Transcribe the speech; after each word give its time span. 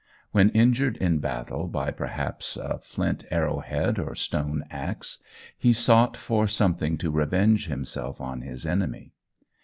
When 0.31 0.49
injured 0.49 0.97
in 0.97 1.19
battle 1.19 1.67
by 1.67 1.91
perhaps 1.91 2.57
a 2.57 2.79
flint 2.79 3.25
arrow 3.29 3.59
head, 3.59 3.99
or 3.99 4.15
stone 4.15 4.63
axe, 4.71 5.21
he 5.55 5.73
sought 5.73 6.17
for 6.17 6.47
something 6.47 6.97
to 6.97 7.11
revenge 7.11 7.67
himself 7.67 8.19
on 8.19 8.41
his 8.41 8.65
enemy. 8.65 9.11